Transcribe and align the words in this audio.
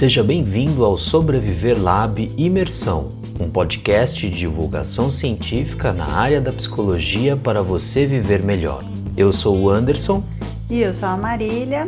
Seja 0.00 0.24
bem-vindo 0.24 0.82
ao 0.82 0.96
Sobreviver 0.96 1.78
Lab 1.78 2.32
Imersão, 2.34 3.12
um 3.38 3.50
podcast 3.50 4.18
de 4.18 4.34
divulgação 4.34 5.10
científica 5.10 5.92
na 5.92 6.06
área 6.06 6.40
da 6.40 6.50
psicologia 6.50 7.36
para 7.36 7.60
você 7.60 8.06
viver 8.06 8.42
melhor. 8.42 8.82
Eu 9.14 9.30
sou 9.30 9.54
o 9.54 9.68
Anderson. 9.68 10.24
E 10.70 10.80
eu 10.80 10.94
sou 10.94 11.06
a 11.06 11.18
Marília. 11.18 11.86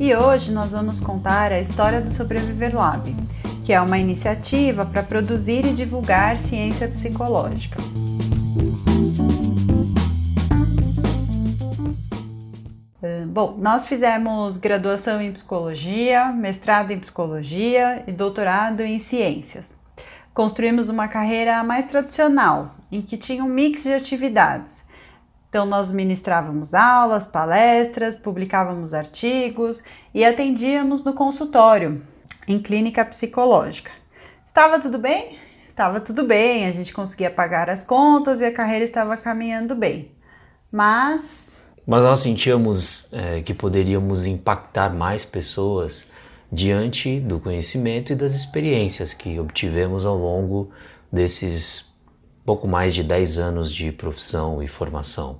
E 0.00 0.12
hoje 0.12 0.50
nós 0.50 0.72
vamos 0.72 0.98
contar 0.98 1.52
a 1.52 1.60
história 1.60 2.00
do 2.00 2.12
Sobreviver 2.12 2.74
Lab, 2.74 3.14
que 3.64 3.72
é 3.72 3.80
uma 3.80 3.96
iniciativa 3.96 4.84
para 4.84 5.04
produzir 5.04 5.64
e 5.64 5.72
divulgar 5.72 6.40
ciência 6.40 6.88
psicológica. 6.88 7.80
Bom, 13.32 13.56
nós 13.58 13.88
fizemos 13.88 14.58
graduação 14.58 15.18
em 15.18 15.32
psicologia, 15.32 16.26
mestrado 16.26 16.90
em 16.90 16.98
psicologia 16.98 18.04
e 18.06 18.12
doutorado 18.12 18.82
em 18.82 18.98
ciências. 18.98 19.74
Construímos 20.34 20.90
uma 20.90 21.08
carreira 21.08 21.64
mais 21.64 21.86
tradicional, 21.86 22.74
em 22.92 23.00
que 23.00 23.16
tinha 23.16 23.42
um 23.42 23.48
mix 23.48 23.84
de 23.84 23.94
atividades. 23.94 24.76
Então, 25.48 25.64
nós 25.64 25.90
ministrávamos 25.90 26.74
aulas, 26.74 27.26
palestras, 27.26 28.18
publicávamos 28.18 28.92
artigos 28.92 29.82
e 30.12 30.26
atendíamos 30.26 31.02
no 31.02 31.14
consultório, 31.14 32.02
em 32.46 32.60
clínica 32.60 33.02
psicológica. 33.02 33.92
Estava 34.44 34.78
tudo 34.78 34.98
bem? 34.98 35.38
Estava 35.66 36.02
tudo 36.02 36.22
bem, 36.22 36.66
a 36.66 36.70
gente 36.70 36.92
conseguia 36.92 37.30
pagar 37.30 37.70
as 37.70 37.82
contas 37.82 38.42
e 38.42 38.44
a 38.44 38.52
carreira 38.52 38.84
estava 38.84 39.16
caminhando 39.16 39.74
bem. 39.74 40.12
Mas 40.70 41.51
mas 41.86 42.04
nós 42.04 42.20
sentíamos 42.20 43.12
é, 43.12 43.42
que 43.42 43.52
poderíamos 43.52 44.26
impactar 44.26 44.94
mais 44.94 45.24
pessoas 45.24 46.10
diante 46.50 47.18
do 47.18 47.40
conhecimento 47.40 48.12
e 48.12 48.16
das 48.16 48.34
experiências 48.34 49.14
que 49.14 49.40
obtivemos 49.40 50.04
ao 50.04 50.16
longo 50.16 50.70
desses 51.10 51.90
pouco 52.44 52.68
mais 52.68 52.94
de 52.94 53.02
10 53.02 53.38
anos 53.38 53.72
de 53.72 53.90
profissão 53.90 54.62
e 54.62 54.68
formação. 54.68 55.38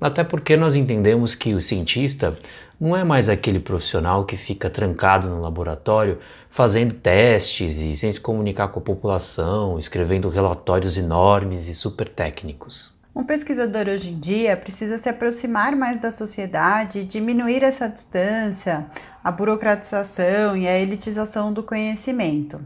Até 0.00 0.22
porque 0.22 0.56
nós 0.56 0.74
entendemos 0.74 1.34
que 1.34 1.54
o 1.54 1.60
cientista 1.60 2.36
não 2.78 2.94
é 2.94 3.02
mais 3.02 3.28
aquele 3.28 3.58
profissional 3.58 4.24
que 4.24 4.36
fica 4.36 4.68
trancado 4.68 5.28
no 5.28 5.40
laboratório 5.40 6.18
fazendo 6.50 6.94
testes 6.94 7.78
e 7.78 7.96
sem 7.96 8.12
se 8.12 8.20
comunicar 8.20 8.68
com 8.68 8.78
a 8.78 8.82
população, 8.82 9.78
escrevendo 9.78 10.28
relatórios 10.28 10.98
enormes 10.98 11.68
e 11.68 11.74
super 11.74 12.08
técnicos. 12.08 12.95
Um 13.16 13.24
pesquisador 13.24 13.88
hoje 13.88 14.10
em 14.10 14.20
dia 14.20 14.54
precisa 14.58 14.98
se 14.98 15.08
aproximar 15.08 15.74
mais 15.74 15.98
da 15.98 16.10
sociedade, 16.10 17.02
diminuir 17.02 17.62
essa 17.62 17.88
distância, 17.88 18.84
a 19.24 19.32
burocratização 19.32 20.54
e 20.54 20.68
a 20.68 20.78
elitização 20.78 21.50
do 21.50 21.62
conhecimento. 21.62 22.60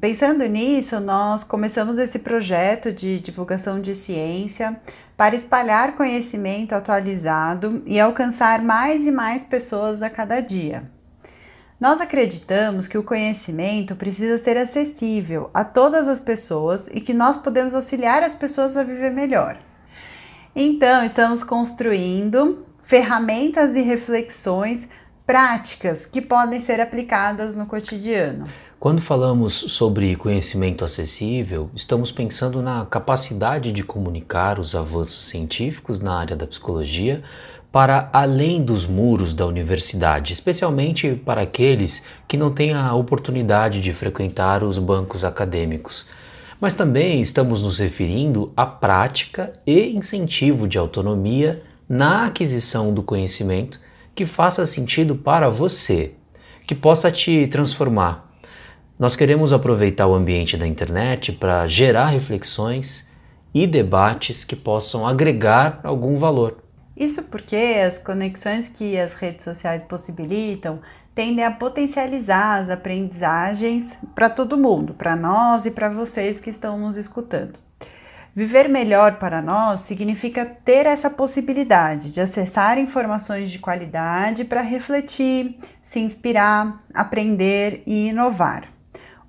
Pensando 0.00 0.44
nisso, 0.44 0.98
nós 0.98 1.44
começamos 1.44 2.00
esse 2.00 2.18
projeto 2.18 2.90
de 2.90 3.20
divulgação 3.20 3.80
de 3.80 3.94
ciência 3.94 4.76
para 5.16 5.36
espalhar 5.36 5.94
conhecimento 5.94 6.74
atualizado 6.74 7.80
e 7.86 8.00
alcançar 8.00 8.60
mais 8.62 9.06
e 9.06 9.12
mais 9.12 9.44
pessoas 9.44 10.02
a 10.02 10.10
cada 10.10 10.40
dia. 10.40 10.90
Nós 11.78 12.00
acreditamos 12.00 12.88
que 12.88 12.98
o 12.98 13.04
conhecimento 13.04 13.94
precisa 13.94 14.36
ser 14.36 14.58
acessível 14.58 15.48
a 15.54 15.62
todas 15.62 16.08
as 16.08 16.18
pessoas 16.18 16.88
e 16.88 17.00
que 17.00 17.14
nós 17.14 17.36
podemos 17.36 17.72
auxiliar 17.72 18.24
as 18.24 18.34
pessoas 18.34 18.76
a 18.76 18.82
viver 18.82 19.12
melhor. 19.12 19.56
Então, 20.58 21.04
estamos 21.04 21.44
construindo 21.44 22.64
ferramentas 22.82 23.74
e 23.74 23.82
reflexões 23.82 24.88
práticas 25.26 26.06
que 26.06 26.22
podem 26.22 26.60
ser 26.60 26.80
aplicadas 26.80 27.54
no 27.54 27.66
cotidiano. 27.66 28.46
Quando 28.80 29.02
falamos 29.02 29.52
sobre 29.52 30.16
conhecimento 30.16 30.82
acessível, 30.82 31.68
estamos 31.74 32.10
pensando 32.10 32.62
na 32.62 32.86
capacidade 32.86 33.70
de 33.70 33.82
comunicar 33.82 34.58
os 34.58 34.74
avanços 34.74 35.28
científicos 35.28 36.00
na 36.00 36.18
área 36.18 36.34
da 36.34 36.46
psicologia 36.46 37.22
para 37.70 38.08
além 38.10 38.64
dos 38.64 38.86
muros 38.86 39.34
da 39.34 39.44
universidade, 39.44 40.32
especialmente 40.32 41.14
para 41.16 41.42
aqueles 41.42 42.06
que 42.26 42.38
não 42.38 42.50
têm 42.50 42.72
a 42.72 42.94
oportunidade 42.94 43.82
de 43.82 43.92
frequentar 43.92 44.64
os 44.64 44.78
bancos 44.78 45.22
acadêmicos 45.22 46.06
mas 46.60 46.74
também 46.74 47.20
estamos 47.20 47.62
nos 47.62 47.78
referindo 47.78 48.52
à 48.56 48.64
prática 48.64 49.52
e 49.66 49.90
incentivo 49.90 50.66
de 50.66 50.78
autonomia 50.78 51.62
na 51.88 52.26
aquisição 52.26 52.92
do 52.92 53.02
conhecimento 53.02 53.80
que 54.14 54.24
faça 54.24 54.64
sentido 54.64 55.14
para 55.14 55.48
você, 55.48 56.14
que 56.66 56.74
possa 56.74 57.12
te 57.12 57.46
transformar. 57.46 58.26
Nós 58.98 59.14
queremos 59.14 59.52
aproveitar 59.52 60.06
o 60.06 60.14
ambiente 60.14 60.56
da 60.56 60.66
internet 60.66 61.30
para 61.32 61.68
gerar 61.68 62.06
reflexões 62.06 63.10
e 63.52 63.66
debates 63.66 64.44
que 64.44 64.56
possam 64.56 65.06
agregar 65.06 65.80
algum 65.82 66.16
valor. 66.16 66.62
Isso 66.96 67.24
porque 67.24 67.56
as 67.56 67.98
conexões 67.98 68.70
que 68.70 68.98
as 68.98 69.12
redes 69.12 69.44
sociais 69.44 69.82
possibilitam 69.82 70.80
tendem 71.16 71.46
a 71.46 71.50
potencializar 71.50 72.60
as 72.60 72.68
aprendizagens 72.68 73.96
para 74.14 74.28
todo 74.28 74.58
mundo, 74.58 74.92
para 74.92 75.16
nós 75.16 75.64
e 75.64 75.70
para 75.70 75.88
vocês 75.88 76.38
que 76.38 76.50
estão 76.50 76.78
nos 76.78 76.98
escutando. 76.98 77.58
Viver 78.34 78.68
melhor 78.68 79.18
para 79.18 79.40
nós 79.40 79.80
significa 79.80 80.44
ter 80.44 80.84
essa 80.84 81.08
possibilidade 81.08 82.10
de 82.10 82.20
acessar 82.20 82.78
informações 82.78 83.50
de 83.50 83.58
qualidade 83.58 84.44
para 84.44 84.60
refletir, 84.60 85.58
se 85.82 86.00
inspirar, 86.00 86.84
aprender 86.92 87.82
e 87.86 88.08
inovar. 88.08 88.64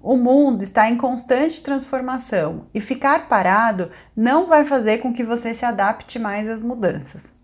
O 0.02 0.18
mundo 0.18 0.64
está 0.64 0.90
em 0.90 0.98
constante 0.98 1.64
transformação 1.64 2.66
e 2.74 2.82
ficar 2.82 3.30
parado 3.30 3.90
não 4.14 4.48
vai 4.48 4.66
fazer 4.66 4.98
com 4.98 5.14
que 5.14 5.24
você 5.24 5.54
se 5.54 5.64
adapte 5.64 6.20
mais 6.20 6.50
às 6.50 6.62
mudanças. 6.62 7.37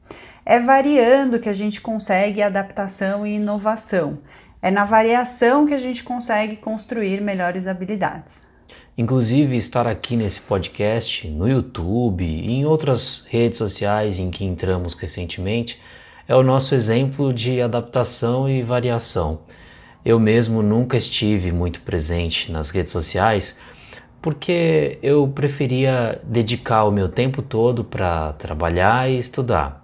É 0.45 0.59
variando 0.59 1.39
que 1.39 1.47
a 1.47 1.53
gente 1.53 1.79
consegue 1.79 2.41
adaptação 2.41 3.25
e 3.25 3.35
inovação. 3.35 4.19
É 4.61 4.69
na 4.69 4.83
variação 4.83 5.65
que 5.65 5.73
a 5.73 5.79
gente 5.79 6.03
consegue 6.03 6.57
construir 6.57 7.21
melhores 7.21 7.65
habilidades. 7.65 8.43
Inclusive, 8.97 9.55
estar 9.55 9.87
aqui 9.87 10.15
nesse 10.15 10.41
podcast, 10.41 11.27
no 11.27 11.47
YouTube 11.47 12.23
e 12.23 12.51
em 12.51 12.65
outras 12.65 13.25
redes 13.29 13.57
sociais 13.57 14.19
em 14.19 14.29
que 14.29 14.45
entramos 14.45 14.93
recentemente, 14.93 15.81
é 16.27 16.35
o 16.35 16.43
nosso 16.43 16.75
exemplo 16.75 17.33
de 17.33 17.61
adaptação 17.61 18.49
e 18.49 18.61
variação. 18.61 19.39
Eu 20.05 20.19
mesmo 20.19 20.61
nunca 20.61 20.97
estive 20.97 21.51
muito 21.51 21.81
presente 21.81 22.51
nas 22.51 22.69
redes 22.69 22.91
sociais 22.91 23.57
porque 24.21 24.99
eu 25.01 25.27
preferia 25.27 26.21
dedicar 26.23 26.85
o 26.85 26.91
meu 26.91 27.09
tempo 27.09 27.41
todo 27.41 27.83
para 27.83 28.33
trabalhar 28.33 29.11
e 29.11 29.17
estudar. 29.17 29.82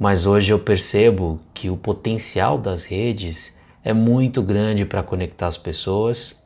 Mas 0.00 0.24
hoje 0.24 0.50
eu 0.50 0.58
percebo 0.58 1.38
que 1.52 1.68
o 1.68 1.76
potencial 1.76 2.56
das 2.56 2.84
redes 2.84 3.60
é 3.84 3.92
muito 3.92 4.42
grande 4.42 4.86
para 4.86 5.02
conectar 5.02 5.46
as 5.46 5.58
pessoas 5.58 6.42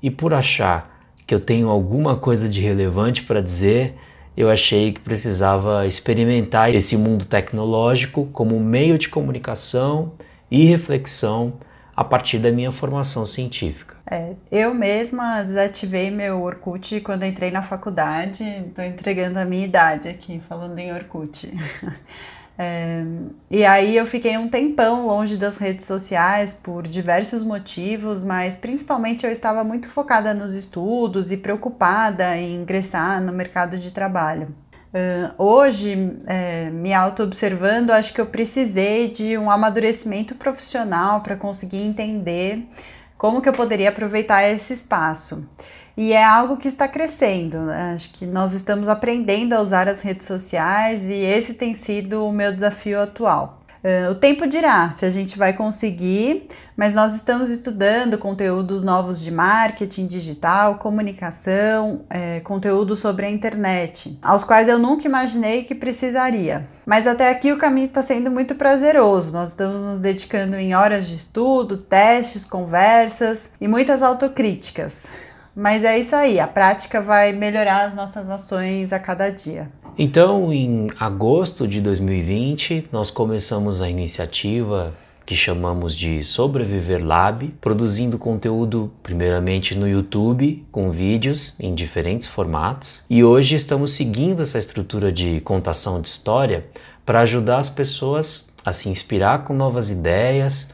e 0.00 0.08
por 0.08 0.32
achar 0.32 1.02
que 1.26 1.34
eu 1.34 1.40
tenho 1.40 1.68
alguma 1.68 2.16
coisa 2.16 2.48
de 2.48 2.60
relevante 2.60 3.24
para 3.24 3.42
dizer, 3.42 3.96
eu 4.36 4.48
achei 4.48 4.92
que 4.92 5.00
precisava 5.00 5.84
experimentar 5.84 6.72
esse 6.72 6.96
mundo 6.96 7.24
tecnológico 7.24 8.26
como 8.26 8.60
meio 8.60 8.96
de 8.96 9.08
comunicação 9.08 10.12
e 10.48 10.64
reflexão 10.64 11.54
a 11.96 12.04
partir 12.04 12.38
da 12.38 12.52
minha 12.52 12.70
formação 12.70 13.26
científica. 13.26 13.96
É, 14.08 14.34
eu 14.50 14.72
mesma 14.72 15.42
desativei 15.42 16.08
meu 16.08 16.40
Orkut 16.40 17.00
quando 17.00 17.24
entrei 17.24 17.50
na 17.50 17.62
faculdade, 17.62 18.44
estou 18.44 18.84
entregando 18.84 19.40
a 19.40 19.44
minha 19.44 19.64
idade 19.64 20.08
aqui, 20.08 20.40
falando 20.48 20.78
em 20.78 20.92
Orkut. 20.92 21.52
É, 22.58 23.02
e 23.50 23.64
aí 23.64 23.96
eu 23.96 24.04
fiquei 24.04 24.36
um 24.36 24.48
tempão 24.48 25.06
longe 25.06 25.36
das 25.36 25.56
redes 25.56 25.86
sociais 25.86 26.54
por 26.54 26.86
diversos 26.86 27.42
motivos, 27.42 28.22
mas 28.22 28.56
principalmente 28.56 29.24
eu 29.24 29.32
estava 29.32 29.64
muito 29.64 29.88
focada 29.88 30.34
nos 30.34 30.54
estudos 30.54 31.32
e 31.32 31.38
preocupada 31.38 32.36
em 32.36 32.56
ingressar 32.62 33.22
no 33.22 33.32
mercado 33.32 33.78
de 33.78 33.92
trabalho. 33.92 34.54
Uh, 34.92 35.42
hoje, 35.42 36.18
é, 36.26 36.68
me 36.68 36.92
auto-observando, 36.92 37.90
acho 37.90 38.12
que 38.12 38.20
eu 38.20 38.26
precisei 38.26 39.08
de 39.08 39.38
um 39.38 39.50
amadurecimento 39.50 40.34
profissional 40.34 41.22
para 41.22 41.34
conseguir 41.34 41.78
entender 41.78 42.68
como 43.16 43.40
que 43.40 43.48
eu 43.48 43.54
poderia 43.54 43.88
aproveitar 43.88 44.42
esse 44.42 44.74
espaço 44.74 45.48
e 45.96 46.12
é 46.12 46.24
algo 46.24 46.56
que 46.56 46.68
está 46.68 46.88
crescendo. 46.88 47.58
Né? 47.58 47.92
Acho 47.94 48.12
que 48.12 48.26
nós 48.26 48.52
estamos 48.52 48.88
aprendendo 48.88 49.52
a 49.52 49.60
usar 49.60 49.88
as 49.88 50.00
redes 50.00 50.26
sociais 50.26 51.04
e 51.04 51.14
esse 51.14 51.54
tem 51.54 51.74
sido 51.74 52.26
o 52.26 52.32
meu 52.32 52.52
desafio 52.52 53.00
atual. 53.00 53.62
Uh, 53.82 54.12
o 54.12 54.14
tempo 54.14 54.46
dirá 54.46 54.92
se 54.92 55.04
a 55.04 55.10
gente 55.10 55.36
vai 55.36 55.54
conseguir, 55.54 56.48
mas 56.76 56.94
nós 56.94 57.16
estamos 57.16 57.50
estudando 57.50 58.16
conteúdos 58.16 58.80
novos 58.80 59.20
de 59.20 59.32
marketing 59.32 60.06
digital, 60.06 60.76
comunicação, 60.76 62.02
é, 62.08 62.38
conteúdo 62.40 62.94
sobre 62.94 63.26
a 63.26 63.30
internet, 63.30 64.16
aos 64.22 64.44
quais 64.44 64.68
eu 64.68 64.78
nunca 64.78 65.08
imaginei 65.08 65.64
que 65.64 65.74
precisaria. 65.74 66.64
Mas 66.86 67.08
até 67.08 67.28
aqui 67.28 67.50
o 67.52 67.58
caminho 67.58 67.88
está 67.88 68.04
sendo 68.04 68.30
muito 68.30 68.54
prazeroso. 68.54 69.32
Nós 69.32 69.50
estamos 69.50 69.84
nos 69.84 70.00
dedicando 70.00 70.54
em 70.54 70.76
horas 70.76 71.08
de 71.08 71.16
estudo, 71.16 71.76
testes, 71.76 72.44
conversas 72.44 73.50
e 73.60 73.66
muitas 73.66 74.00
autocríticas. 74.00 75.06
Mas 75.54 75.84
é 75.84 75.98
isso 75.98 76.16
aí, 76.16 76.40
a 76.40 76.46
prática 76.46 77.00
vai 77.00 77.32
melhorar 77.32 77.84
as 77.84 77.94
nossas 77.94 78.30
ações 78.30 78.92
a 78.92 78.98
cada 78.98 79.30
dia. 79.30 79.70
Então, 79.98 80.52
em 80.52 80.88
agosto 80.98 81.68
de 81.68 81.80
2020, 81.80 82.88
nós 82.90 83.10
começamos 83.10 83.82
a 83.82 83.90
iniciativa 83.90 84.94
que 85.26 85.36
chamamos 85.36 85.94
de 85.94 86.24
Sobreviver 86.24 87.04
Lab, 87.04 87.54
produzindo 87.60 88.18
conteúdo 88.18 88.92
primeiramente 89.02 89.74
no 89.74 89.86
YouTube, 89.86 90.66
com 90.72 90.90
vídeos 90.90 91.54
em 91.60 91.74
diferentes 91.74 92.26
formatos. 92.26 93.04
E 93.08 93.22
hoje 93.22 93.54
estamos 93.54 93.92
seguindo 93.92 94.42
essa 94.42 94.58
estrutura 94.58 95.12
de 95.12 95.40
contação 95.42 96.00
de 96.00 96.08
história 96.08 96.66
para 97.04 97.20
ajudar 97.20 97.58
as 97.58 97.68
pessoas 97.68 98.50
a 98.64 98.72
se 98.72 98.88
inspirar 98.88 99.44
com 99.44 99.52
novas 99.52 99.90
ideias 99.90 100.70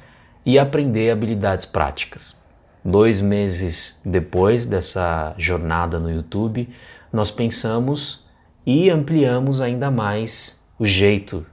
e 0.46 0.58
aprender 0.58 1.10
habilidades 1.10 1.64
práticas. 1.64 2.38
Dois 2.84 3.20
meses 3.20 4.00
depois 4.04 4.66
dessa 4.66 5.34
jornada 5.36 5.98
no 5.98 6.10
YouTube, 6.10 6.68
nós 7.12 7.30
pensamos 7.30 8.24
e 8.64 8.90
ampliamos 8.90 9.60
ainda 9.60 9.90
mais 9.90 10.62
o 10.78 10.86
jeito 10.86 11.44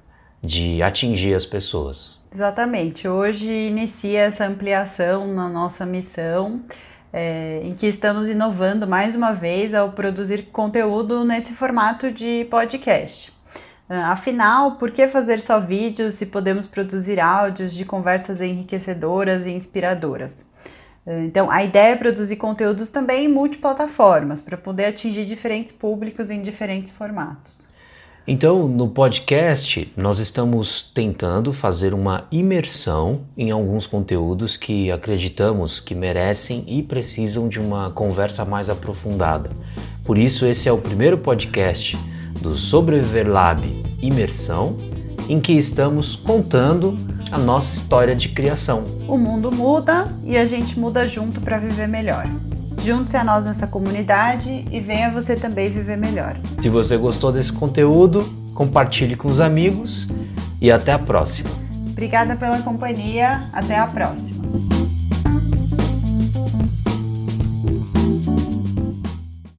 de 0.41 0.81
atingir 0.83 1.33
as 1.33 1.45
pessoas. 1.45 2.23
Exatamente. 2.33 3.07
Hoje 3.07 3.49
inicia 3.49 4.21
essa 4.21 4.45
ampliação 4.45 5.33
na 5.33 5.49
nossa 5.49 5.85
missão, 5.85 6.61
é, 7.11 7.61
em 7.63 7.73
que 7.73 7.87
estamos 7.87 8.29
inovando 8.29 8.85
mais 8.85 9.15
uma 9.15 9.31
vez 9.31 9.73
ao 9.73 9.91
produzir 9.91 10.47
conteúdo 10.51 11.23
nesse 11.23 11.53
formato 11.53 12.11
de 12.11 12.45
podcast. 12.51 13.33
Ah, 13.87 14.11
afinal, 14.11 14.73
por 14.73 14.91
que 14.91 15.07
fazer 15.07 15.39
só 15.39 15.59
vídeos 15.59 16.15
se 16.15 16.25
podemos 16.25 16.67
produzir 16.67 17.19
áudios 17.19 17.73
de 17.73 17.85
conversas 17.85 18.41
enriquecedoras 18.41 19.45
e 19.45 19.51
inspiradoras? 19.51 20.45
Então, 21.07 21.51
a 21.51 21.63
ideia 21.63 21.93
é 21.93 21.95
produzir 21.95 22.35
conteúdos 22.35 22.89
também 22.89 23.25
em 23.25 23.27
multiplataformas, 23.27 24.41
para 24.41 24.57
poder 24.57 24.85
atingir 24.85 25.25
diferentes 25.25 25.71
públicos 25.71 26.31
em 26.31 26.41
diferentes 26.41 26.91
formatos. 26.91 27.67
Então, 28.27 28.67
no 28.67 28.87
podcast, 28.87 29.93
nós 29.95 30.17
estamos 30.17 30.91
tentando 30.95 31.53
fazer 31.53 31.93
uma 31.93 32.25
imersão 32.31 33.21
em 33.37 33.51
alguns 33.51 33.85
conteúdos 33.85 34.57
que 34.57 34.91
acreditamos 34.91 35.79
que 35.79 35.93
merecem 35.93 36.63
e 36.65 36.81
precisam 36.81 37.47
de 37.47 37.59
uma 37.59 37.91
conversa 37.91 38.43
mais 38.43 38.67
aprofundada. 38.67 39.51
Por 40.03 40.17
isso, 40.17 40.43
esse 40.43 40.67
é 40.67 40.71
o 40.71 40.77
primeiro 40.79 41.19
podcast 41.19 41.95
do 42.41 42.57
Sobreviver 42.57 43.29
Lab 43.29 43.61
Imersão, 44.01 44.75
em 45.29 45.39
que 45.39 45.53
estamos 45.53 46.15
contando 46.15 46.97
a 47.31 47.37
nossa 47.37 47.75
história 47.75 48.15
de 48.15 48.29
criação. 48.29 48.83
O 49.07 49.17
mundo 49.17 49.51
muda 49.51 50.07
e 50.23 50.37
a 50.37 50.45
gente 50.45 50.79
muda 50.79 51.05
junto 51.05 51.41
para 51.41 51.57
viver 51.57 51.87
melhor. 51.87 52.25
Junte-se 52.83 53.17
a 53.17 53.23
nós 53.23 53.45
nessa 53.45 53.65
comunidade 53.65 54.65
e 54.71 54.79
venha 54.79 55.09
você 55.09 55.35
também 55.35 55.69
viver 55.69 55.97
melhor. 55.97 56.37
Se 56.59 56.69
você 56.69 56.97
gostou 56.97 57.31
desse 57.31 57.51
conteúdo, 57.51 58.23
compartilhe 58.53 59.15
com 59.15 59.27
os 59.27 59.39
amigos 59.39 60.07
e 60.61 60.71
até 60.71 60.93
a 60.93 60.99
próxima. 60.99 61.49
Obrigada 61.89 62.35
pela 62.35 62.61
companhia, 62.61 63.49
até 63.53 63.79
a 63.79 63.87
próxima. 63.87 64.34